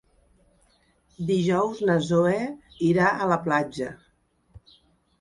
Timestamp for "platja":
3.49-3.95